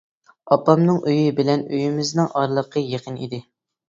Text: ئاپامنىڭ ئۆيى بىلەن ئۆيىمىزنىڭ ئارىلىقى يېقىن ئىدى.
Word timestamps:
ئاپامنىڭ 0.53 0.95
ئۆيى 1.09 1.27
بىلەن 1.39 1.65
ئۆيىمىزنىڭ 1.71 2.31
ئارىلىقى 2.39 2.83
يېقىن 2.95 3.21
ئىدى. 3.27 3.41